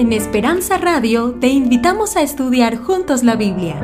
[0.00, 3.78] En Esperanza Radio te invitamos a estudiar juntos la Biblia.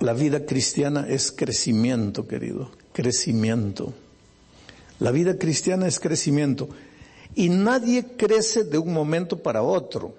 [0.00, 3.92] La vida cristiana es crecimiento, querido, crecimiento.
[4.98, 6.70] La vida cristiana es crecimiento.
[7.34, 10.14] Y nadie crece de un momento para otro.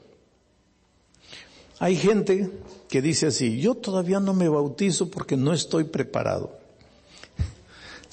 [1.80, 2.52] Hay gente
[2.88, 6.63] que dice así, yo todavía no me bautizo porque no estoy preparado.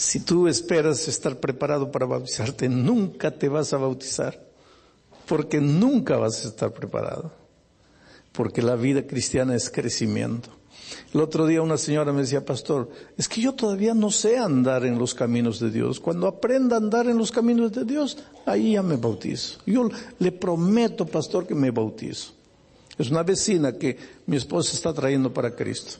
[0.00, 4.42] Si tú esperas estar preparado para bautizarte, nunca te vas a bautizar,
[5.26, 7.30] porque nunca vas a estar preparado,
[8.32, 10.48] porque la vida cristiana es crecimiento.
[11.12, 14.86] El otro día una señora me decía, pastor, es que yo todavía no sé andar
[14.86, 16.00] en los caminos de Dios.
[16.00, 19.58] Cuando aprenda a andar en los caminos de Dios, ahí ya me bautizo.
[19.66, 19.86] Yo
[20.18, 22.32] le prometo, pastor, que me bautizo.
[22.96, 25.98] Es una vecina que mi esposa está trayendo para Cristo,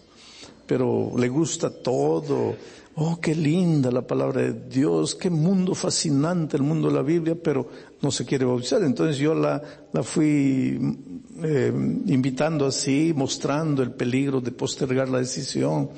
[0.67, 2.57] pero le gusta todo.
[2.97, 7.37] Oh, qué linda la palabra de Dios, qué mundo fascinante el mundo de la Biblia,
[7.41, 7.69] pero
[8.03, 8.83] no se quiere bautizar.
[8.83, 10.97] Entonces yo la, la fui
[11.43, 11.73] eh,
[12.07, 15.91] invitando así, mostrando el peligro de postergar la decisión.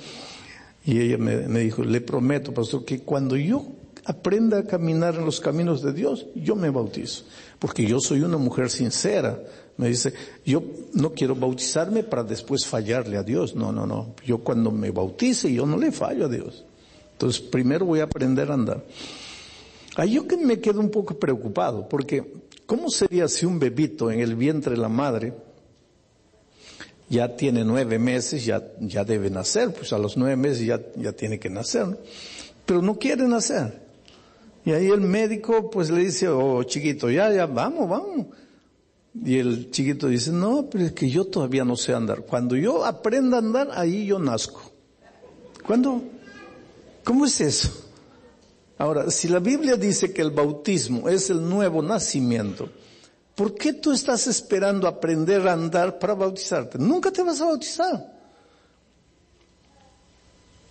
[0.84, 3.66] Y ella me, me dijo, le prometo, pastor, que cuando yo
[4.04, 7.24] aprenda a caminar en los caminos de Dios, yo me bautizo.
[7.58, 9.40] Porque yo soy una mujer sincera.
[9.78, 10.12] Me dice,
[10.44, 13.54] yo no quiero bautizarme para después fallarle a Dios.
[13.54, 14.14] No, no, no.
[14.26, 16.66] Yo cuando me bautice, yo no le fallo a Dios.
[17.12, 18.84] Entonces, primero voy a aprender a andar.
[19.96, 22.32] Ahí yo que me quedo un poco preocupado, porque
[22.66, 25.34] ¿cómo sería si un bebito en el vientre de la madre
[27.08, 31.12] ya tiene nueve meses, ya, ya debe nacer, pues a los nueve meses ya, ya
[31.12, 31.98] tiene que nacer,
[32.64, 33.82] pero no quiere nacer.
[34.64, 38.26] Y ahí el médico pues le dice, oh chiquito, ya, ya, vamos, vamos.
[39.14, 42.22] Y el chiquito dice, no, pero es que yo todavía no sé andar.
[42.22, 44.62] Cuando yo aprenda a andar, ahí yo nazco.
[45.66, 46.02] ¿Cuándo?
[47.04, 47.70] ¿Cómo es eso?
[48.78, 52.68] Ahora, si la Biblia dice que el bautismo es el nuevo nacimiento,
[53.34, 56.78] ¿por qué tú estás esperando aprender a andar para bautizarte?
[56.78, 58.12] Nunca te vas a bautizar.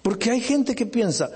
[0.01, 1.29] Porque hay gente que piensa,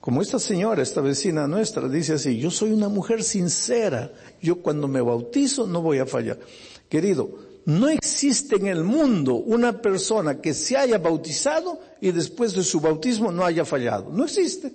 [0.00, 4.86] como esta señora, esta vecina nuestra, dice así, yo soy una mujer sincera, yo cuando
[4.86, 6.38] me bautizo no voy a fallar.
[6.88, 12.62] Querido, no existe en el mundo una persona que se haya bautizado y después de
[12.62, 14.10] su bautismo no haya fallado.
[14.10, 14.72] No existe.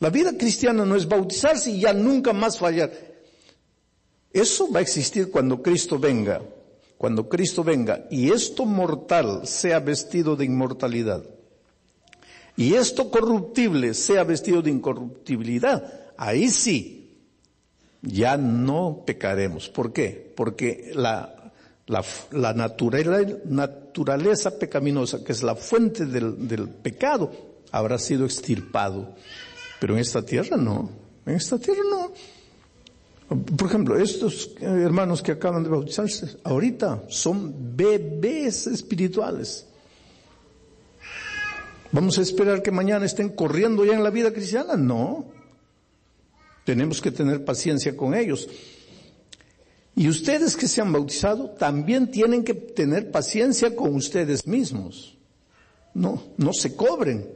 [0.00, 2.92] La vida cristiana no es bautizarse y ya nunca más fallar.
[4.32, 6.42] Eso va a existir cuando Cristo venga.
[6.98, 11.22] Cuando Cristo venga y esto mortal sea vestido de inmortalidad
[12.56, 17.18] y esto corruptible sea vestido de incorruptibilidad, ahí sí,
[18.00, 19.68] ya no pecaremos.
[19.68, 20.32] ¿Por qué?
[20.36, 21.43] Porque la,
[21.86, 27.30] la, la naturaleza, pecaminosa, que es la fuente del, del pecado,
[27.70, 29.14] habrá sido extirpado.
[29.80, 30.90] Pero en esta tierra no,
[31.26, 32.12] en esta tierra no.
[33.56, 39.66] Por ejemplo, estos hermanos que acaban de bautizarse, ahorita son bebés espirituales.
[41.90, 44.76] ¿Vamos a esperar que mañana estén corriendo ya en la vida cristiana?
[44.76, 45.26] No.
[46.64, 48.48] Tenemos que tener paciencia con ellos.
[49.96, 55.16] Y ustedes que se han bautizado también tienen que tener paciencia con ustedes mismos.
[55.94, 57.28] No, no se cobren.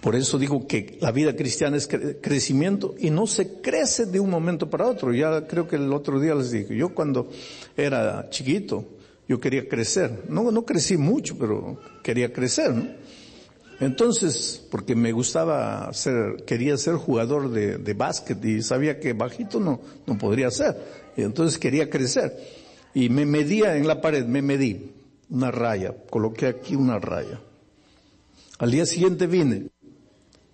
[0.00, 4.30] Por eso digo que la vida cristiana es crecimiento y no se crece de un
[4.30, 5.12] momento para otro.
[5.12, 7.30] Ya creo que el otro día les dije, yo cuando
[7.76, 8.84] era chiquito,
[9.28, 10.24] yo quería crecer.
[10.28, 12.88] No, no crecí mucho, pero quería crecer, ¿no?
[13.80, 19.58] Entonces, porque me gustaba ser, quería ser jugador de, de básquet y sabía que bajito
[19.58, 20.76] no, no podría ser.
[21.16, 22.36] Y entonces quería crecer.
[22.92, 24.92] Y me medía en la pared, me medí
[25.30, 27.40] una raya, coloqué aquí una raya.
[28.58, 29.70] Al día siguiente vine,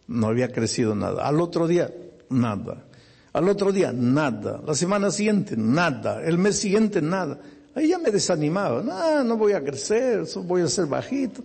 [0.07, 1.27] no había crecido nada.
[1.27, 1.93] Al otro día,
[2.31, 2.85] nada.
[3.33, 4.63] Al otro día, nada.
[4.65, 6.23] La semana siguiente, nada.
[6.23, 7.41] El mes siguiente, nada.
[7.75, 11.43] Ahí ya me desanimaba, no, no voy a crecer, voy a ser bajito.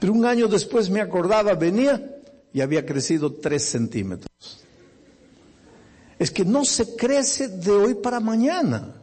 [0.00, 2.20] Pero un año después me acordaba, venía
[2.52, 4.28] y había crecido tres centímetros.
[6.18, 8.94] Es que no se crece de hoy para mañana.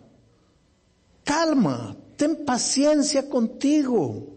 [1.24, 4.28] Calma, ten paciencia contigo.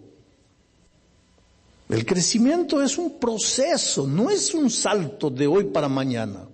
[1.89, 6.47] El crecimiento es un proceso, no es un salto de hoy para mañana.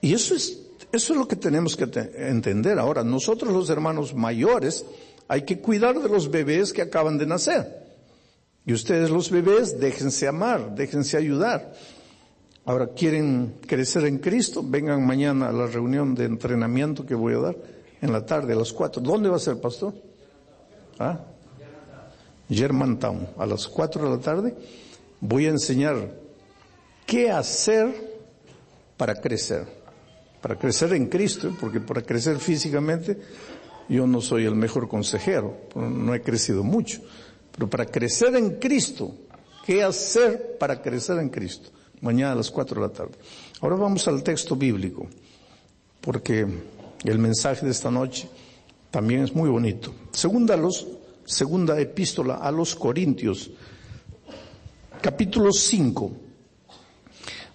[0.00, 0.64] Y eso es
[0.94, 2.78] eso es lo que tenemos que entender.
[2.78, 4.86] Ahora, nosotros los hermanos mayores
[5.26, 7.83] hay que cuidar de los bebés que acaban de nacer.
[8.66, 11.72] Y ustedes los bebés, déjense amar, déjense ayudar.
[12.64, 14.62] Ahora, ¿quieren crecer en Cristo?
[14.64, 17.56] Vengan mañana a la reunión de entrenamiento que voy a dar
[18.00, 19.02] en la tarde a las cuatro.
[19.02, 19.94] ¿Dónde va a ser, pastor?
[20.98, 21.20] ¿Ah?
[22.48, 23.28] Germantown.
[23.36, 24.54] A las cuatro de la tarde
[25.20, 26.24] voy a enseñar
[27.06, 27.92] ¿Qué hacer
[28.96, 29.66] para crecer?
[30.40, 33.18] Para crecer en Cristo, porque para crecer físicamente
[33.88, 37.00] yo no soy el mejor consejero, no he crecido mucho,
[37.54, 39.14] pero para crecer en Cristo,
[39.64, 41.70] ¿qué hacer para crecer en Cristo?
[42.00, 43.12] Mañana a las 4 de la tarde.
[43.60, 45.06] Ahora vamos al texto bíblico,
[46.00, 46.46] porque
[47.04, 48.28] el mensaje de esta noche
[48.90, 49.94] también es muy bonito.
[50.12, 50.86] Segunda, los,
[51.24, 53.50] segunda epístola a los Corintios,
[55.00, 56.12] capítulo 5,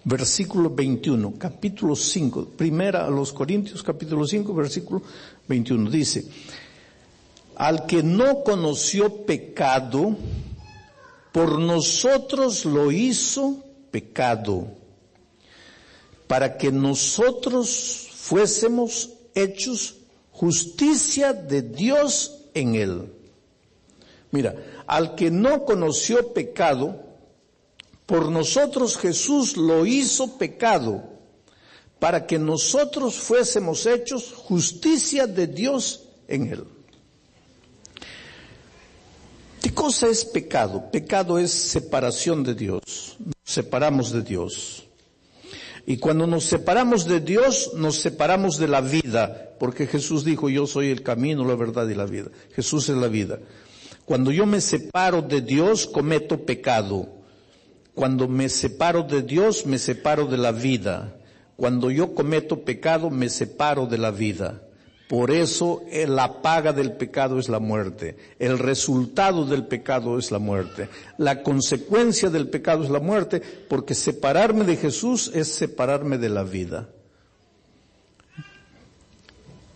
[0.04, 5.02] versículo 21, capítulo 5, primera a los Corintios, capítulo 5, versículo
[5.46, 6.24] 21, dice,
[7.60, 10.16] al que no conoció pecado,
[11.30, 14.68] por nosotros lo hizo pecado,
[16.26, 19.96] para que nosotros fuésemos hechos
[20.32, 23.12] justicia de Dios en él.
[24.30, 24.54] Mira,
[24.86, 26.98] al que no conoció pecado,
[28.06, 31.04] por nosotros Jesús lo hizo pecado,
[31.98, 36.64] para que nosotros fuésemos hechos justicia de Dios en él.
[39.60, 40.90] ¿Qué cosa es pecado?
[40.90, 43.16] Pecado es separación de Dios.
[43.18, 44.86] Nos separamos de Dios.
[45.86, 50.66] Y cuando nos separamos de Dios, nos separamos de la vida, porque Jesús dijo, yo
[50.66, 52.30] soy el camino, la verdad y la vida.
[52.54, 53.38] Jesús es la vida.
[54.04, 57.08] Cuando yo me separo de Dios, cometo pecado.
[57.94, 61.16] Cuando me separo de Dios, me separo de la vida.
[61.56, 64.62] Cuando yo cometo pecado, me separo de la vida.
[65.10, 68.16] Por eso eh, la paga del pecado es la muerte.
[68.38, 70.88] El resultado del pecado es la muerte.
[71.18, 76.44] La consecuencia del pecado es la muerte porque separarme de Jesús es separarme de la
[76.44, 76.88] vida.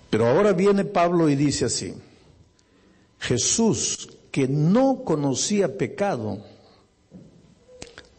[0.09, 1.93] Pero ahora viene Pablo y dice así,
[3.19, 6.45] Jesús que no conocía pecado,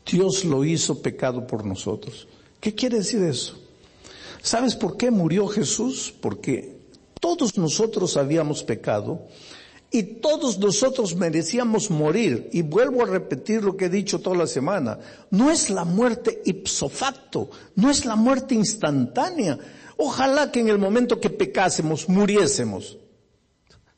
[0.05, 2.27] Dios lo hizo pecado por nosotros.
[2.59, 3.57] ¿Qué quiere decir eso?
[4.41, 6.13] ¿Sabes por qué murió Jesús?
[6.19, 6.74] Porque
[7.19, 9.27] todos nosotros habíamos pecado
[9.91, 12.49] y todos nosotros merecíamos morir.
[12.51, 14.99] Y vuelvo a repetir lo que he dicho toda la semana.
[15.29, 19.57] No es la muerte ipso facto, no es la muerte instantánea.
[19.97, 22.97] Ojalá que en el momento que pecásemos muriésemos.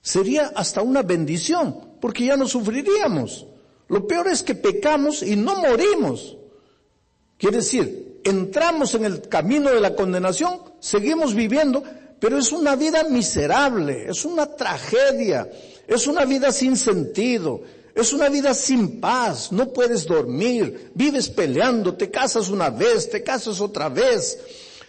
[0.01, 3.47] Sería hasta una bendición, porque ya no sufriríamos.
[3.89, 6.37] Lo peor es que pecamos y no morimos.
[7.37, 11.83] Quiere decir, entramos en el camino de la condenación, seguimos viviendo,
[12.19, 15.49] pero es una vida miserable, es una tragedia,
[15.87, 17.61] es una vida sin sentido,
[17.93, 23.23] es una vida sin paz, no puedes dormir, vives peleando, te casas una vez, te
[23.23, 24.37] casas otra vez.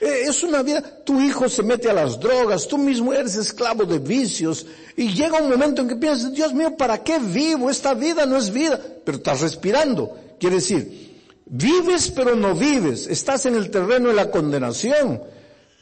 [0.01, 3.85] Eh, es una vida, tu hijo se mete a las drogas, tú mismo eres esclavo
[3.85, 4.65] de vicios
[4.97, 7.69] y llega un momento en que piensas, Dios mío, ¿para qué vivo?
[7.69, 10.17] Esta vida no es vida, pero estás respirando.
[10.39, 15.21] Quiere decir, vives pero no vives, estás en el terreno de la condenación.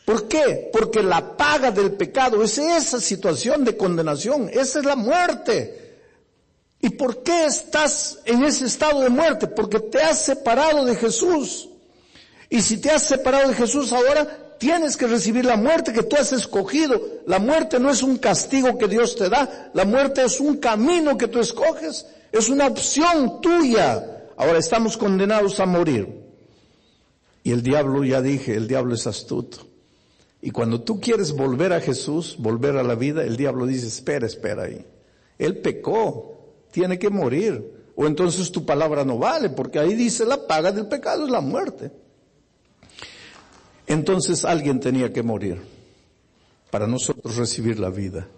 [0.07, 0.71] ¿Por qué?
[0.73, 5.97] Porque la paga del pecado es esa situación de condenación, esa es la muerte.
[6.81, 9.49] ¿Y por qué estás en ese estado de muerte?
[9.49, 11.69] Porque te has separado de Jesús.
[12.49, 16.15] Y si te has separado de Jesús ahora, tienes que recibir la muerte que tú
[16.15, 17.03] has escogido.
[17.27, 21.19] La muerte no es un castigo que Dios te da, la muerte es un camino
[21.19, 24.23] que tú escoges, es una opción tuya.
[24.37, 26.23] Ahora estamos condenados a morir.
[27.43, 29.67] Y el diablo, ya dije, el diablo es astuto.
[30.41, 34.27] Y cuando tú quieres volver a Jesús, volver a la vida, el diablo dice, espera,
[34.27, 34.85] espera ahí.
[35.39, 37.75] Él pecó, tiene que morir.
[37.97, 41.41] O entonces tu palabra no vale, porque ahí dice la paga del pecado es la
[41.41, 41.91] muerte.
[43.87, 45.63] Entonces alguien tenía que morir
[46.71, 48.29] para nosotros recibir la vida.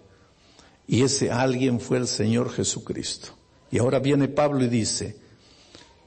[0.87, 3.29] Y ese alguien fue el Señor Jesucristo.
[3.69, 5.17] Y ahora viene Pablo y dice,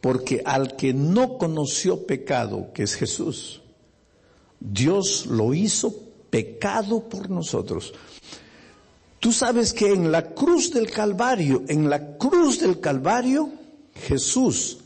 [0.00, 3.61] porque al que no conoció pecado, que es Jesús,
[4.64, 5.94] Dios lo hizo
[6.30, 7.92] pecado por nosotros.
[9.18, 13.50] Tú sabes que en la cruz del Calvario, en la cruz del Calvario,
[13.94, 14.78] Jesús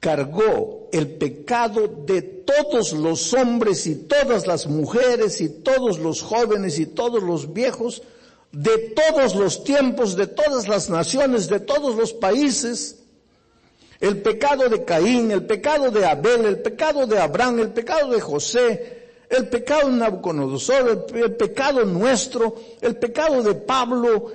[0.00, 6.78] cargó el pecado de todos los hombres y todas las mujeres y todos los jóvenes
[6.78, 8.02] y todos los viejos,
[8.50, 12.98] de todos los tiempos, de todas las naciones, de todos los países.
[14.00, 18.20] El pecado de Caín, el pecado de Abel, el pecado de Abraham, el pecado de
[18.20, 19.01] José,
[19.32, 24.30] el pecado de Nabucodonosor, el, pecado nuestro, el pecado de Pablo.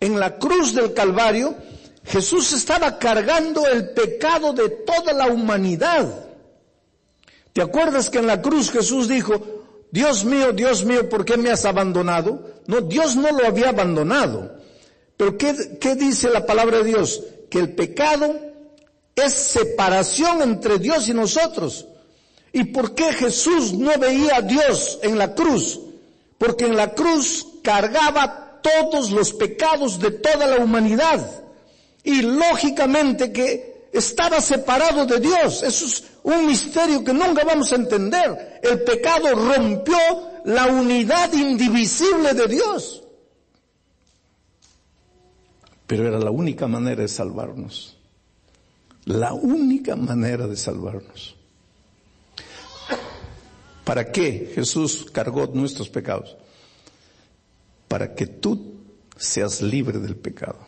[0.00, 1.54] En la cruz del Calvario,
[2.04, 6.28] Jesús estaba cargando el pecado de toda la humanidad.
[7.52, 9.40] ¿Te acuerdas que en la cruz Jesús dijo,
[9.90, 12.50] Dios mío, Dios mío, ¿por qué me has abandonado?
[12.66, 14.56] No, Dios no lo había abandonado.
[15.16, 17.22] Pero ¿qué, qué dice la palabra de Dios?
[17.50, 18.34] Que el pecado
[19.14, 21.86] es separación entre Dios y nosotros.
[22.52, 25.80] ¿Y por qué Jesús no veía a Dios en la cruz?
[26.38, 31.44] Porque en la cruz cargaba todos los pecados de toda la humanidad.
[32.04, 35.62] Y lógicamente que estaba separado de Dios.
[35.62, 38.60] Eso es un misterio que nunca vamos a entender.
[38.62, 39.96] El pecado rompió
[40.44, 43.02] la unidad indivisible de Dios.
[45.86, 47.98] Pero era la única manera de salvarnos.
[49.04, 51.36] La única manera de salvarnos.
[53.84, 56.36] ¿Para qué Jesús cargó nuestros pecados?
[57.88, 58.76] Para que tú
[59.16, 60.58] seas libre del pecado.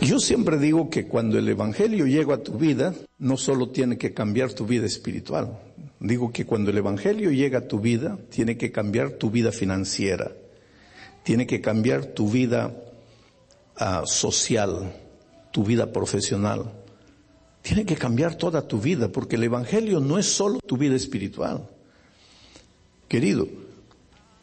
[0.00, 4.12] Yo siempre digo que cuando el Evangelio llega a tu vida, no solo tiene que
[4.12, 5.58] cambiar tu vida espiritual.
[5.98, 10.32] Digo que cuando el Evangelio llega a tu vida, tiene que cambiar tu vida financiera,
[11.22, 12.74] tiene que cambiar tu vida
[13.80, 14.92] uh, social,
[15.50, 16.83] tu vida profesional.
[17.64, 21.66] Tiene que cambiar toda tu vida porque el Evangelio no es solo tu vida espiritual.
[23.08, 23.48] Querido,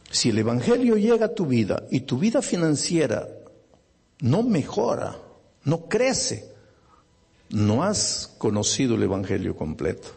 [0.09, 3.29] si el Evangelio llega a tu vida y tu vida financiera
[4.21, 5.19] no mejora,
[5.65, 6.51] no crece,
[7.51, 10.07] no has conocido el Evangelio completo.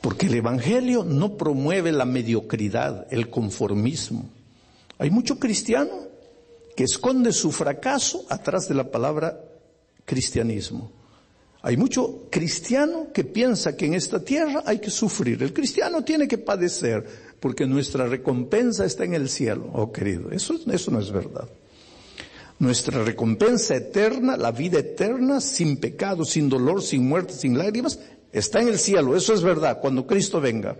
[0.00, 4.28] Porque el Evangelio no promueve la mediocridad, el conformismo.
[4.98, 5.92] Hay mucho cristiano
[6.74, 9.40] que esconde su fracaso atrás de la palabra
[10.04, 10.90] cristianismo.
[11.62, 15.40] Hay mucho cristiano que piensa que en esta tierra hay que sufrir.
[15.42, 17.06] El cristiano tiene que padecer
[17.38, 19.70] porque nuestra recompensa está en el cielo.
[19.72, 21.48] Oh querido, eso, eso no es verdad.
[22.58, 27.98] Nuestra recompensa eterna, la vida eterna, sin pecado, sin dolor, sin muerte, sin lágrimas,
[28.32, 29.16] está en el cielo.
[29.16, 30.76] Eso es verdad, cuando Cristo venga.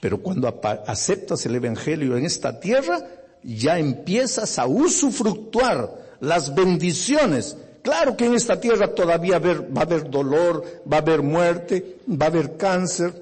[0.00, 3.06] Pero cuando aceptas el Evangelio en esta tierra,
[3.42, 7.56] ya empiezas a usufructuar las bendiciones.
[7.84, 12.24] Claro que en esta tierra todavía va a haber dolor, va a haber muerte, va
[12.24, 13.12] a haber cáncer,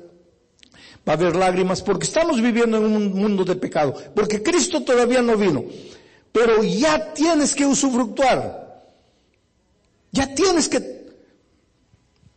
[1.06, 5.20] va a haber lágrimas, porque estamos viviendo en un mundo de pecado, porque Cristo todavía
[5.20, 5.64] no vino.
[6.30, 8.84] Pero ya tienes que usufructuar.
[10.12, 11.10] Ya tienes que...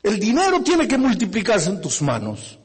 [0.01, 2.58] El dinero tiene que multiplicarse en tus manos.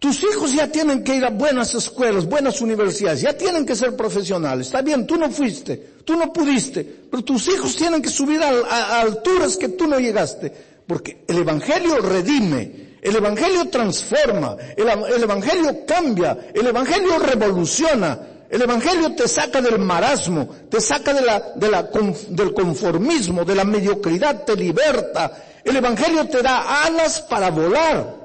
[0.00, 3.94] Tus hijos ya tienen que ir a buenas escuelas, buenas universidades, ya tienen que ser
[3.94, 4.66] profesionales.
[4.66, 9.00] Está bien, tú no fuiste, tú no pudiste, pero tus hijos tienen que subir a,
[9.00, 10.52] alturas que tú no llegaste.
[10.84, 18.18] Porque el Evangelio redime, el Evangelio transforma, el, Evangelio cambia, el Evangelio revoluciona,
[18.50, 21.88] el Evangelio te saca del marasmo, te saca de la, de la,
[22.30, 25.44] del conformismo, de la mediocridad, te liberta.
[25.62, 28.16] El Evangelio te da alas para volar.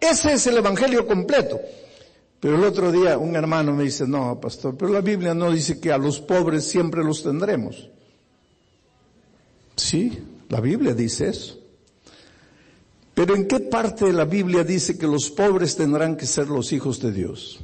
[0.00, 1.60] Ese es el Evangelio completo.
[2.40, 5.80] Pero el otro día un hermano me dice, no, pastor, pero la Biblia no dice
[5.80, 7.88] que a los pobres siempre los tendremos.
[9.74, 11.58] Sí, la Biblia dice eso.
[13.14, 16.72] Pero ¿en qué parte de la Biblia dice que los pobres tendrán que ser los
[16.72, 17.60] hijos de Dios?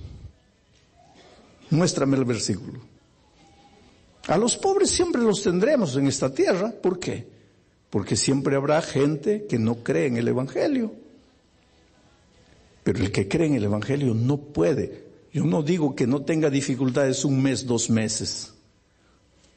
[1.69, 2.81] Muéstrame el versículo.
[4.29, 6.71] A los pobres siempre los tendremos en esta tierra.
[6.71, 7.26] ¿Por qué?
[7.91, 11.01] Porque siempre habrá gente que no cree en el Evangelio.
[12.83, 15.05] Pero el que cree en el Evangelio no puede.
[15.33, 18.53] Yo no digo que no tenga dificultades un mes, dos meses.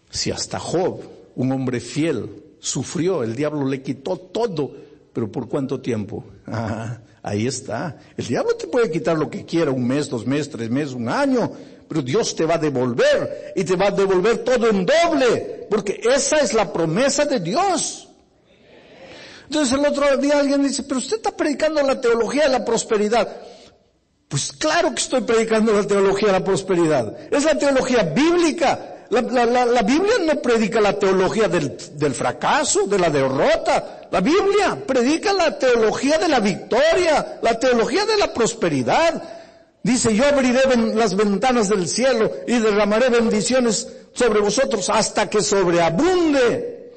[0.10, 1.02] Si hasta Job,
[1.36, 2.30] un hombre fiel,
[2.60, 4.72] sufrió, el diablo le quitó todo,
[5.12, 6.24] pero ¿por cuánto tiempo?
[6.48, 8.00] Ah, ahí está.
[8.16, 11.10] El diablo te puede quitar lo que quiera, un mes, dos meses, tres meses, un
[11.10, 11.52] año,
[11.88, 16.00] pero Dios te va a devolver y te va a devolver todo en doble, porque
[16.04, 18.10] esa es la promesa de Dios.
[19.46, 23.28] Entonces el otro día alguien dice, pero usted está predicando la teología de la prosperidad.
[24.28, 27.16] Pues claro que estoy predicando la teología de la prosperidad.
[27.32, 28.92] Es la teología bíblica.
[29.10, 29.22] La,
[29.84, 34.08] Biblia no predica la teología del, del, fracaso, de la derrota.
[34.12, 39.22] La Biblia predica la teología de la victoria, la teología de la prosperidad.
[39.84, 40.62] Dice, yo abriré
[40.96, 46.92] las ventanas del cielo y derramaré bendiciones sobre vosotros hasta que sobreabunde.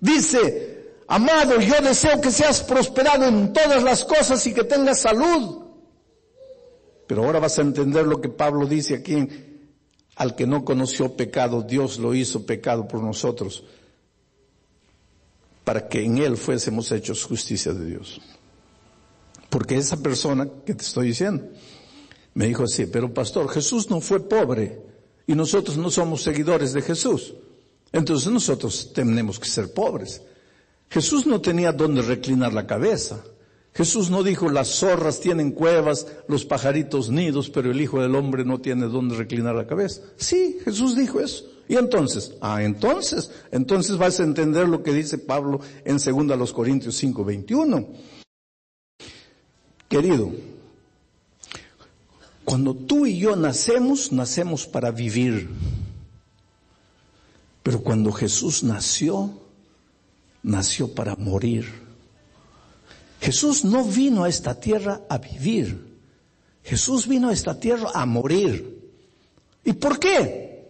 [0.00, 0.69] Dice,
[1.10, 5.64] Amado, yo deseo que seas prosperado en todas las cosas y que tengas salud.
[7.08, 9.26] Pero ahora vas a entender lo que Pablo dice aquí.
[10.14, 13.64] Al que no conoció pecado, Dios lo hizo pecado por nosotros,
[15.64, 18.20] para que en él fuésemos hechos justicia de Dios.
[19.48, 21.48] Porque esa persona que te estoy diciendo,
[22.34, 24.80] me dijo así, pero pastor, Jesús no fue pobre
[25.26, 27.34] y nosotros no somos seguidores de Jesús.
[27.90, 30.22] Entonces nosotros tenemos que ser pobres.
[30.90, 33.22] Jesús no tenía dónde reclinar la cabeza.
[33.72, 38.44] Jesús no dijo las zorras tienen cuevas, los pajaritos nidos, pero el Hijo del Hombre
[38.44, 40.02] no tiene dónde reclinar la cabeza.
[40.16, 41.44] Sí, Jesús dijo eso.
[41.68, 46.96] Y entonces, ah, entonces, entonces vas a entender lo que dice Pablo en 2 Corintios
[46.96, 47.88] 5, 21.
[49.88, 50.32] Querido,
[52.44, 55.48] cuando tú y yo nacemos, nacemos para vivir.
[57.62, 59.39] Pero cuando Jesús nació,
[60.42, 61.72] nació para morir.
[63.20, 65.98] Jesús no vino a esta tierra a vivir.
[66.64, 68.80] Jesús vino a esta tierra a morir.
[69.64, 70.68] ¿Y por qué?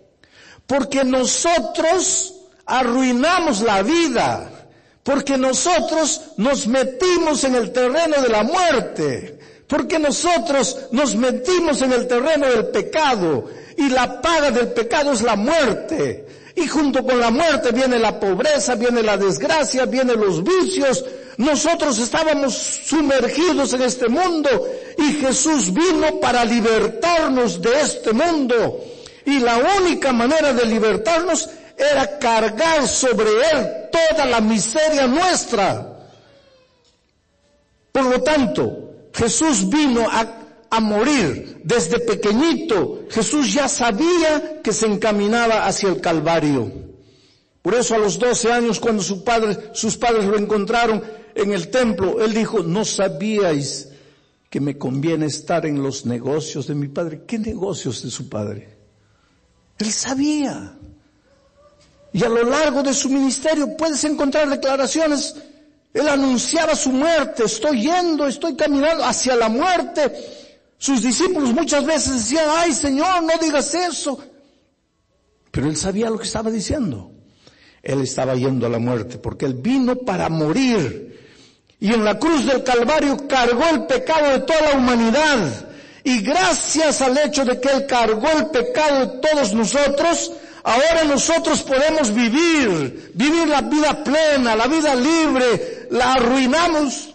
[0.66, 2.34] Porque nosotros
[2.66, 4.68] arruinamos la vida.
[5.02, 9.39] Porque nosotros nos metimos en el terreno de la muerte.
[9.70, 13.44] Porque nosotros nos metimos en el terreno del pecado
[13.76, 16.26] y la paga del pecado es la muerte.
[16.56, 21.04] Y junto con la muerte viene la pobreza, viene la desgracia, vienen los vicios.
[21.36, 28.84] Nosotros estábamos sumergidos en este mundo y Jesús vino para libertarnos de este mundo.
[29.24, 31.48] Y la única manera de libertarnos
[31.78, 35.86] era cargar sobre Él toda la miseria nuestra.
[37.92, 40.36] Por lo tanto, Jesús vino a,
[40.80, 43.04] morir desde pequeñito.
[43.10, 46.72] Jesús ya sabía que se encaminaba hacia el Calvario.
[47.60, 51.02] Por eso a los 12 años cuando su padre, sus padres lo encontraron
[51.34, 53.88] en el templo, él dijo, no sabíais
[54.48, 57.22] que me conviene estar en los negocios de mi padre.
[57.26, 58.76] ¿Qué negocios de su padre?
[59.78, 60.76] Él sabía.
[62.12, 65.36] Y a lo largo de su ministerio puedes encontrar declaraciones
[65.92, 70.12] él anunciaba su muerte, estoy yendo, estoy caminando hacia la muerte.
[70.78, 74.18] Sus discípulos muchas veces decían, ay Señor, no digas eso.
[75.50, 77.10] Pero él sabía lo que estaba diciendo.
[77.82, 81.08] Él estaba yendo a la muerte porque él vino para morir.
[81.80, 85.68] Y en la cruz del Calvario cargó el pecado de toda la humanidad.
[86.04, 90.32] Y gracias al hecho de que él cargó el pecado de todos nosotros,
[90.62, 97.14] Ahora nosotros podemos vivir, vivir la vida plena, la vida libre, la arruinamos.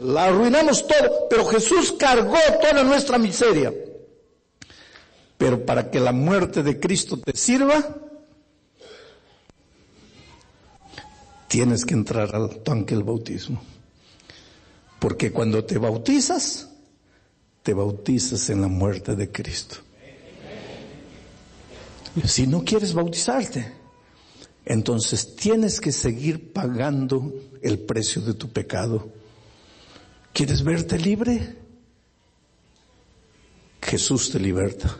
[0.00, 3.72] La arruinamos todo, pero Jesús cargó toda nuestra miseria.
[5.38, 7.96] Pero para que la muerte de Cristo te sirva,
[11.48, 13.62] tienes que entrar al tanque del bautismo.
[14.98, 16.70] Porque cuando te bautizas,
[17.62, 19.76] te bautizas en la muerte de Cristo.
[22.24, 23.83] Si no quieres bautizarte,
[24.64, 29.10] entonces tienes que seguir pagando el precio de tu pecado.
[30.32, 31.56] ¿Quieres verte libre?
[33.82, 34.96] Jesús te liberta.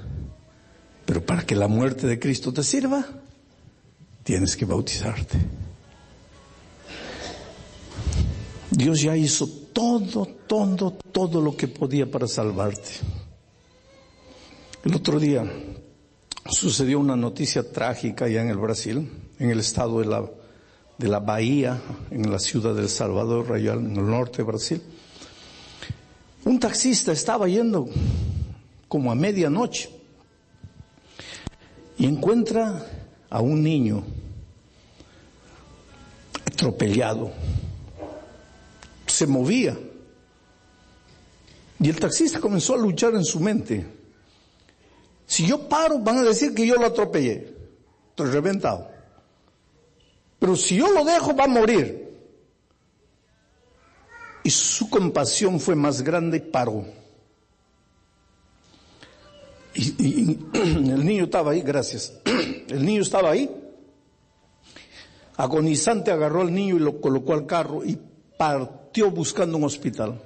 [1.07, 3.07] Pero para que la muerte de Cristo te sirva,
[4.22, 5.38] tienes que bautizarte.
[8.70, 12.90] Dios ya hizo todo, todo, todo lo que podía para salvarte.
[14.85, 15.44] El otro día
[16.50, 20.25] sucedió una noticia trágica allá en el Brasil, en el estado de la,
[20.99, 24.83] de la Bahía, en la ciudad de El Salvador, allá en el norte de Brasil.
[26.44, 27.88] Un taxista estaba yendo
[28.88, 29.90] como a medianoche
[31.99, 32.87] y encuentra
[33.31, 34.05] a un niño
[36.47, 37.33] atropellado.
[39.07, 39.77] Se movía.
[41.81, 44.05] Y el taxista comenzó a luchar en su mente
[45.27, 47.55] si yo paro, van a decir que yo lo atropellé.
[48.11, 48.88] Estoy reventado.
[50.44, 52.07] Pero si yo lo dejo, va a morir.
[54.42, 56.85] Y su compasión fue más grande y paró.
[59.72, 62.12] Y, el niño estaba ahí, gracias.
[62.68, 63.50] El niño estaba ahí.
[65.38, 67.98] Agonizante agarró al niño y lo colocó al carro y
[68.37, 70.20] partió buscando un hospital.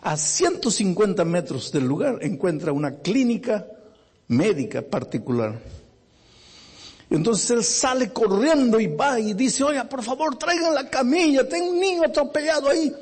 [0.00, 3.66] A 150 metros del lugar encuentra una clínica
[4.28, 5.58] médica particular.
[7.08, 11.70] Entonces él sale corriendo y va y dice, oiga, por favor, traigan la camilla, tengo
[11.70, 12.92] un niño atropellado ahí.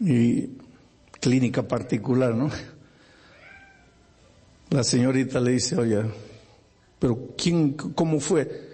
[0.00, 0.48] Y
[1.20, 2.50] clínica particular, ¿no?
[4.70, 6.02] La señorita le dice, oye,
[6.98, 8.70] pero ¿quién, cómo fue?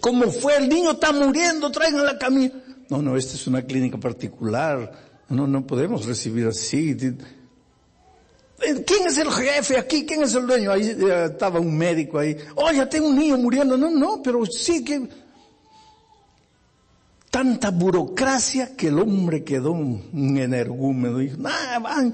[0.00, 0.56] ¿Cómo fue?
[0.58, 2.52] El niño está muriendo, traigan la camilla.
[2.90, 4.92] No, no, esta es una clínica particular.
[5.30, 6.94] No, no podemos recibir así.
[8.86, 10.06] ¿Quién es el jefe aquí?
[10.06, 10.70] ¿Quién es el dueño?
[10.70, 12.36] Ahí eh, estaba un médico ahí.
[12.54, 13.76] Oye, tengo un niño muriendo.
[13.76, 15.08] No, no, pero sí que...
[17.30, 21.18] Tanta burocracia que el hombre quedó un, energúmeno.
[21.18, 22.12] Dijo, van.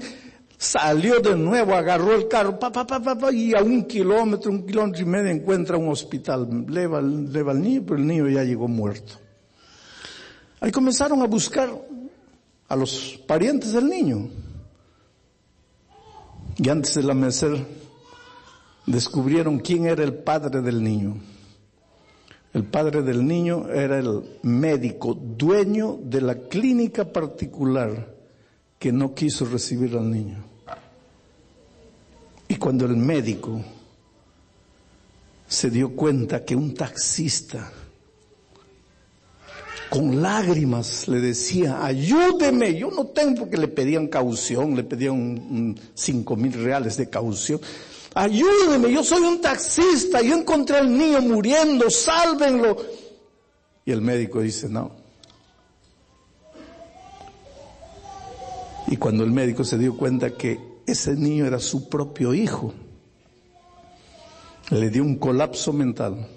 [0.57, 4.65] Salió de nuevo, agarró el carro, pa, pa, pa, pa, y a un kilómetro, un
[4.65, 6.65] kilómetro y medio encuentra un hospital.
[6.67, 9.13] Leva, leva al niño, pero el niño ya llegó muerto.
[10.61, 11.69] Ahí comenzaron a buscar
[12.67, 14.29] a los parientes del niño.
[16.61, 17.65] Y antes del amanecer
[18.85, 21.15] descubrieron quién era el padre del niño.
[22.53, 28.13] El padre del niño era el médico, dueño de la clínica particular
[28.77, 30.43] que no quiso recibir al niño.
[32.49, 33.61] Y cuando el médico
[35.47, 37.71] se dio cuenta que un taxista
[39.89, 46.35] con lágrimas le decía, ayúdeme, yo no tengo porque le pedían caución, le pedían cinco
[46.35, 47.59] mil reales de caución.
[48.13, 52.77] Ayúdeme, yo soy un taxista, yo encontré al niño muriendo, sálvenlo.
[53.85, 54.91] Y el médico dice, no.
[58.87, 62.73] Y cuando el médico se dio cuenta que ese niño era su propio hijo,
[64.71, 66.27] le dio un colapso mental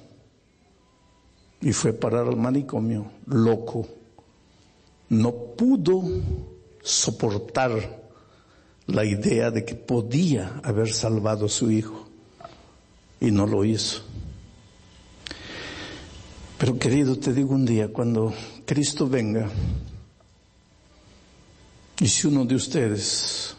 [1.63, 3.89] y fue parar al manicomio, loco.
[5.09, 6.03] No pudo
[6.83, 8.03] soportar
[8.87, 12.09] la idea de que podía haber salvado a su hijo
[13.21, 14.03] y no lo hizo.
[16.59, 18.35] Pero querido, te digo un día, cuando
[18.67, 19.49] Cristo venga,
[22.01, 23.55] y si uno de ustedes,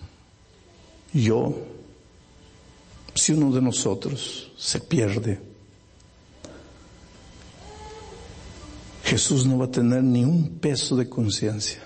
[1.14, 1.56] yo,
[3.16, 5.53] si uno de nosotros se pierde,
[9.14, 11.84] Jesús no va a tener ni un peso de conciencia,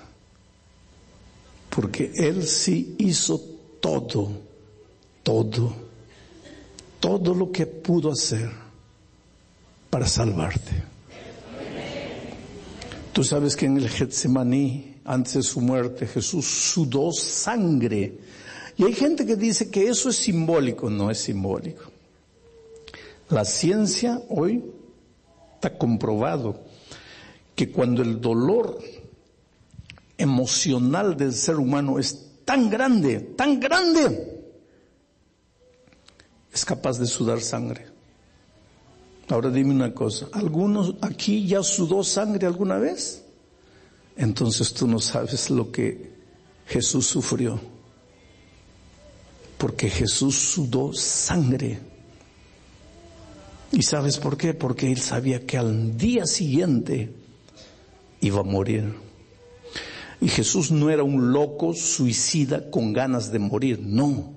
[1.69, 3.37] porque Él sí hizo
[3.81, 4.31] todo,
[5.23, 5.73] todo,
[7.01, 8.49] todo lo que pudo hacer
[9.89, 10.71] para salvarte.
[13.11, 18.19] Tú sabes que en el Getsemaní, antes de su muerte, Jesús sudó sangre.
[18.77, 21.91] Y hay gente que dice que eso es simbólico, no es simbólico.
[23.27, 24.63] La ciencia hoy
[25.55, 26.66] está comprobado
[27.58, 28.78] que cuando el dolor
[30.15, 34.43] emocional del ser humano es tan grande, tan grande,
[36.54, 37.88] es capaz de sudar sangre.
[39.30, 43.24] Ahora dime una cosa, ¿algunos aquí ya sudó sangre alguna vez?
[44.15, 46.12] Entonces tú no sabes lo que
[46.67, 47.60] Jesús sufrió.
[49.58, 51.80] Porque Jesús sudó sangre.
[53.72, 54.54] ¿Y sabes por qué?
[54.54, 57.26] Porque él sabía que al día siguiente
[58.21, 58.93] iba a morir.
[60.19, 64.34] Y Jesús no era un loco suicida con ganas de morir, no.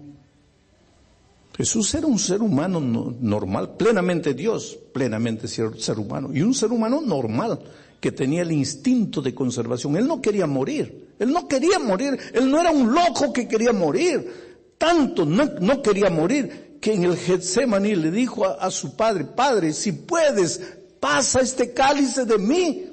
[1.57, 7.01] Jesús era un ser humano normal, plenamente Dios, plenamente ser humano, y un ser humano
[7.01, 7.61] normal
[8.01, 9.97] que tenía el instinto de conservación.
[9.97, 13.73] Él no quería morir, él no quería morir, él no era un loco que quería
[13.73, 14.51] morir.
[14.79, 19.25] Tanto no, no quería morir que en el Getsemaní le dijo a, a su padre,
[19.25, 20.63] Padre, si puedes,
[20.99, 22.90] pasa este cáliz de mí,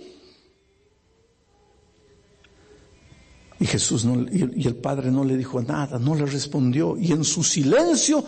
[3.60, 6.96] Y Jesús no, y el Padre no le dijo nada, no le respondió.
[6.98, 8.24] Y en su silencio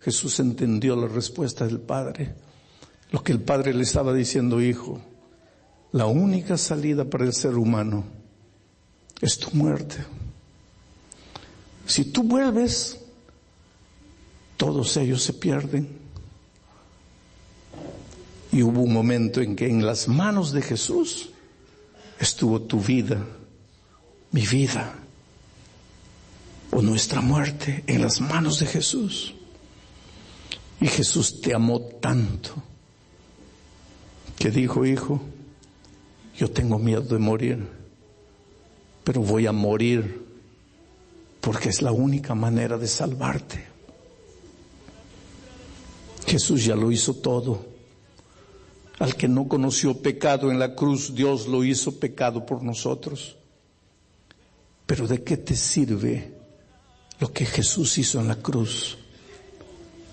[0.00, 2.34] Jesús entendió la respuesta del Padre.
[3.10, 5.00] Lo que el Padre le estaba diciendo, hijo,
[5.92, 8.04] la única salida para el ser humano
[9.20, 9.96] es tu muerte.
[11.86, 12.98] Si tú vuelves,
[14.56, 16.00] todos ellos se pierden.
[18.50, 21.30] Y hubo un momento en que en las manos de Jesús
[22.18, 23.24] estuvo tu vida
[24.32, 24.94] mi vida
[26.70, 29.34] o nuestra muerte en las manos de Jesús.
[30.80, 32.54] Y Jesús te amó tanto
[34.38, 35.20] que dijo, hijo,
[36.36, 37.68] yo tengo miedo de morir,
[39.04, 40.26] pero voy a morir
[41.40, 43.64] porque es la única manera de salvarte.
[46.26, 47.66] Jesús ya lo hizo todo.
[48.98, 53.36] Al que no conoció pecado en la cruz, Dios lo hizo pecado por nosotros.
[54.92, 56.34] Pero ¿de qué te sirve
[57.18, 58.98] lo que Jesús hizo en la cruz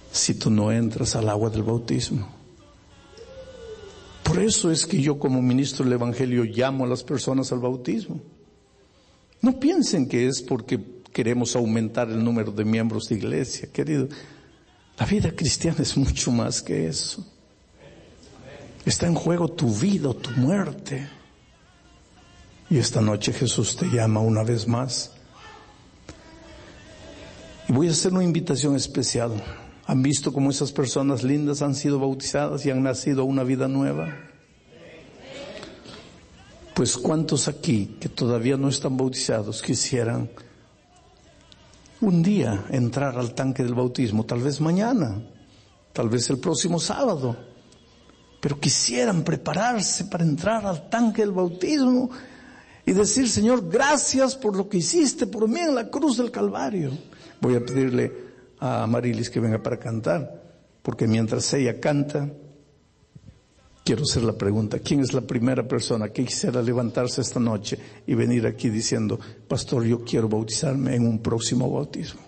[0.09, 2.29] si tú no entras al agua del bautismo?
[4.23, 8.21] Por eso es que yo como ministro del Evangelio llamo a las personas al bautismo.
[9.41, 10.79] No piensen que es porque
[11.11, 14.07] queremos aumentar el número de miembros de iglesia, querido.
[14.97, 17.27] La vida cristiana es mucho más que eso.
[18.85, 21.18] Está en juego tu vida o tu muerte.
[22.69, 25.11] Y esta noche Jesús te llama una vez más.
[27.67, 29.31] Y voy a hacer una invitación especial.
[29.87, 33.67] ¿Han visto cómo esas personas lindas han sido bautizadas y han nacido a una vida
[33.67, 34.15] nueva?
[36.75, 40.29] Pues cuántos aquí que todavía no están bautizados quisieran
[42.01, 45.21] un día entrar al tanque del bautismo, tal vez mañana,
[45.91, 47.35] tal vez el próximo sábado,
[48.39, 52.09] pero quisieran prepararse para entrar al tanque del bautismo
[52.89, 56.89] y decir, Señor, gracias por lo que hiciste por mí en la cruz del Calvario.
[57.39, 58.11] Voy a pedirle
[58.59, 60.41] a Marilis que venga para cantar.
[60.81, 62.27] Porque mientras ella canta,
[63.85, 68.15] quiero hacer la pregunta, ¿quién es la primera persona que quisiera levantarse esta noche y
[68.15, 72.21] venir aquí diciendo, pastor, yo quiero bautizarme en un próximo bautismo?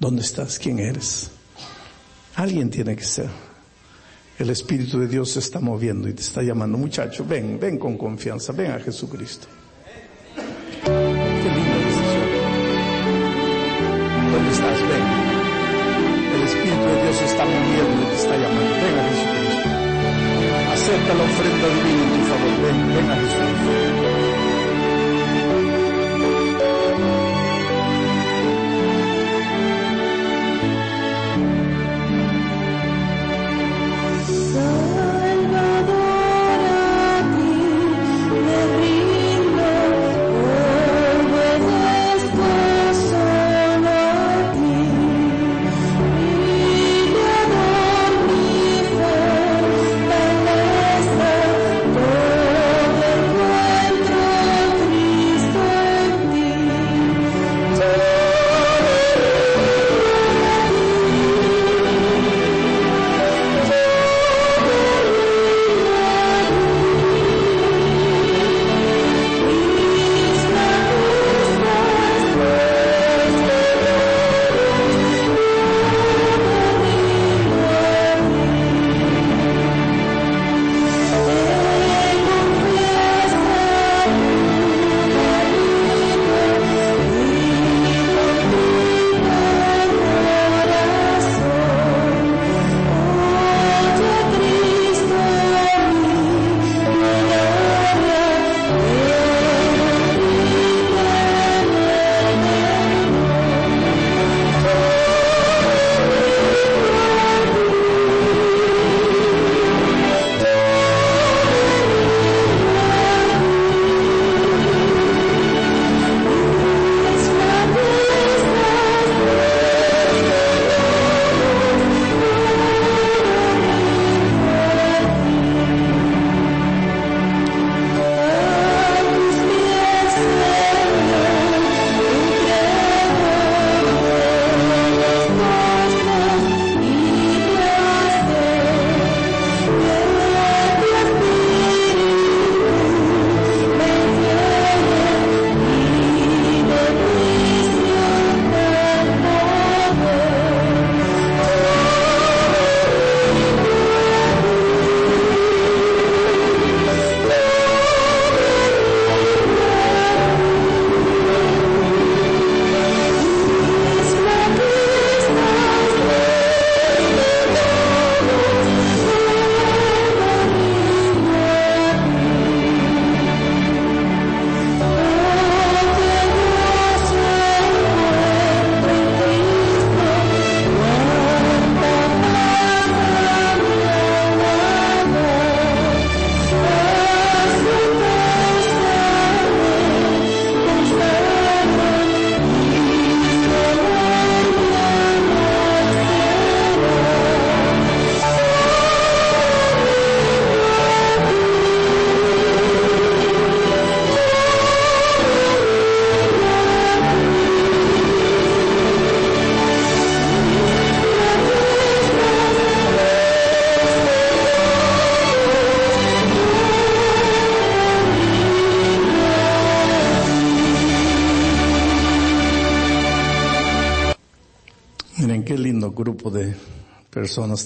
[0.00, 0.58] ¿Dónde estás?
[0.58, 1.30] ¿Quién eres?
[2.34, 3.28] Alguien tiene que ser.
[4.36, 6.76] El Espíritu de Dios se está moviendo y te está llamando.
[6.76, 9.46] Muchacho, ven, ven con confianza, ven a Jesucristo.
[21.10, 22.54] La ofrenda divina en tu favor.
[22.62, 23.49] Ven, ven a Jesucristo.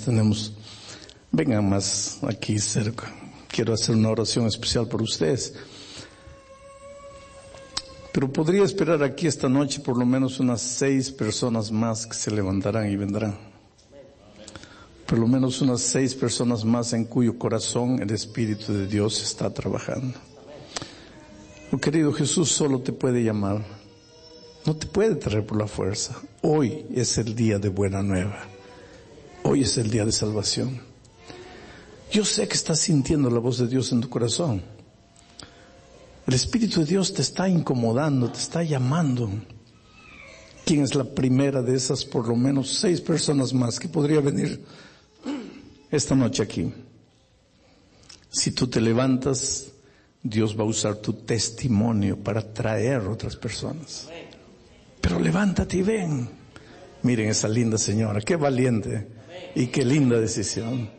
[0.00, 0.52] Tenemos.
[1.30, 3.12] Vengan más aquí cerca.
[3.48, 5.54] Quiero hacer una oración especial por ustedes.
[8.12, 12.30] Pero podría esperar aquí esta noche por lo menos unas seis personas más que se
[12.30, 13.36] levantarán y vendrán.
[15.06, 19.52] Por lo menos unas seis personas más en cuyo corazón el Espíritu de Dios está
[19.52, 20.18] trabajando.
[21.72, 23.64] Oh querido Jesús solo te puede llamar.
[24.64, 26.14] No te puede traer por la fuerza.
[26.40, 28.53] Hoy es el día de buena nueva.
[29.46, 30.80] Hoy es el día de salvación.
[32.10, 34.62] Yo sé que estás sintiendo la voz de Dios en tu corazón.
[36.26, 39.30] El Espíritu de Dios te está incomodando, te está llamando.
[40.64, 44.64] ¿Quién es la primera de esas por lo menos seis personas más que podría venir
[45.90, 46.72] esta noche aquí?
[48.30, 49.66] Si tú te levantas,
[50.22, 54.08] Dios va a usar tu testimonio para traer otras personas.
[55.02, 56.30] Pero levántate y ven.
[57.02, 59.13] Miren esa linda señora, qué valiente.
[59.54, 60.90] Y qué linda decisión.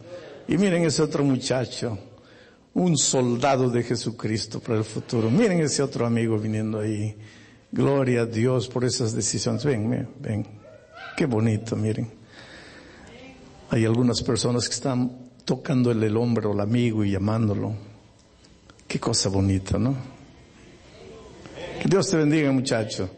[0.47, 1.97] Y miren ese otro muchacho,
[2.73, 5.29] un soldado de Jesucristo para el futuro.
[5.31, 7.15] Miren ese otro amigo viniendo ahí.
[7.71, 9.65] Gloria a Dios por esas decisiones.
[9.65, 10.47] Ven, ven, ven.
[11.17, 12.11] Qué bonito, miren.
[13.69, 17.73] Hay algunas personas que están tocándole el hombro al amigo y llamándolo.
[18.87, 19.95] Qué cosa bonita, ¿no?
[21.81, 23.09] Que Dios te bendiga, muchacho.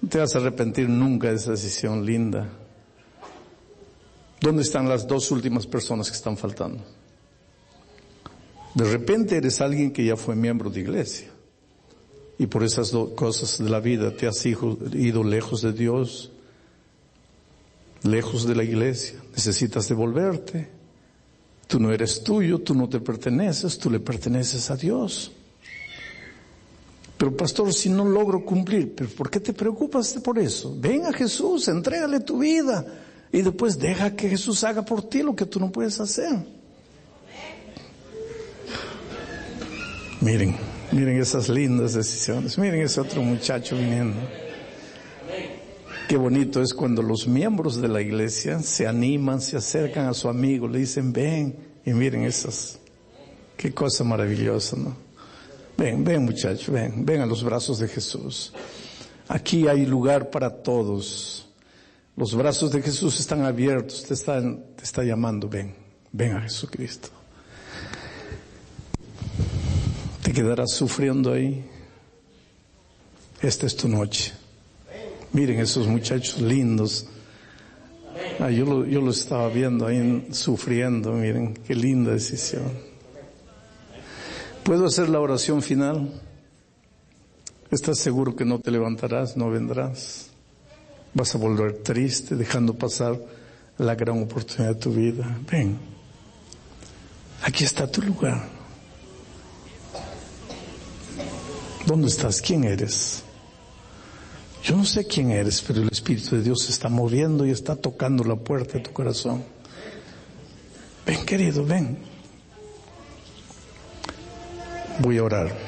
[0.00, 2.48] No te vas a arrepentir nunca de esa decisión linda.
[4.40, 6.84] ¿Dónde están las dos últimas personas que están faltando?
[8.74, 11.28] De repente eres alguien que ya fue miembro de iglesia
[12.38, 16.30] y por esas dos cosas de la vida te has ido lejos de Dios,
[18.02, 19.18] lejos de la iglesia.
[19.32, 20.68] Necesitas devolverte.
[21.66, 25.32] Tú no eres tuyo, tú no te perteneces, tú le perteneces a Dios.
[27.16, 30.76] Pero pastor, si no logro cumplir, ¿por qué te preocupas por eso?
[30.78, 32.84] Ven a Jesús, entrégale tu vida
[33.36, 36.38] y después deja que Jesús haga por ti lo que tú no puedes hacer.
[40.22, 40.56] Miren,
[40.90, 42.56] miren esas lindas decisiones.
[42.56, 44.16] Miren ese otro muchacho viniendo.
[46.08, 50.30] Qué bonito es cuando los miembros de la iglesia se animan, se acercan a su
[50.30, 52.78] amigo, le dicen, ven, y miren esas.
[53.54, 54.96] Qué cosa maravillosa, ¿no?
[55.76, 58.54] Ven, ven muchacho, ven, ven a los brazos de Jesús.
[59.28, 61.45] Aquí hay lugar para todos.
[62.16, 65.74] Los brazos de Jesús están abiertos, te están, te está llamando, ven,
[66.12, 67.10] ven a Jesucristo.
[70.22, 71.62] Te quedarás sufriendo ahí.
[73.42, 74.32] Esta es tu noche.
[75.32, 77.06] Miren esos muchachos lindos.
[78.40, 82.72] Ah, yo, lo, yo lo estaba viendo ahí sufriendo, miren, qué linda decisión.
[84.64, 86.18] ¿Puedo hacer la oración final?
[87.70, 90.30] ¿Estás seguro que no te levantarás, no vendrás?
[91.16, 93.18] Vas a volver triste dejando pasar
[93.78, 95.38] la gran oportunidad de tu vida.
[95.50, 95.78] Ven,
[97.42, 98.46] aquí está tu lugar.
[101.86, 102.42] ¿Dónde estás?
[102.42, 103.22] ¿Quién eres?
[104.62, 108.22] Yo no sé quién eres, pero el Espíritu de Dios está moviendo y está tocando
[108.22, 109.42] la puerta de tu corazón.
[111.06, 111.96] Ven, querido, ven.
[114.98, 115.65] Voy a orar.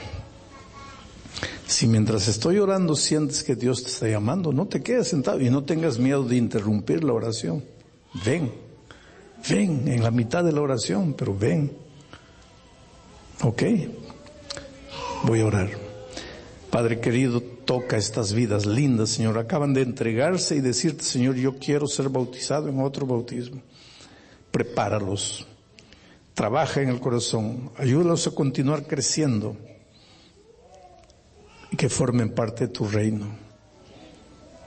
[1.68, 5.50] Si mientras estoy orando sientes que Dios te está llamando, no te quedes sentado y
[5.50, 7.62] no tengas miedo de interrumpir la oración.
[8.24, 8.50] Ven,
[9.50, 11.70] ven en la mitad de la oración, pero ven.
[13.42, 13.62] ¿Ok?
[15.24, 15.70] Voy a orar.
[16.70, 19.36] Padre querido, toca estas vidas lindas, Señor.
[19.36, 23.60] Acaban de entregarse y decirte, Señor, yo quiero ser bautizado en otro bautismo.
[24.50, 25.46] Prepáralos
[26.32, 29.54] trabaja en el corazón, ayúdalos a continuar creciendo
[31.70, 33.26] y que formen parte de tu reino.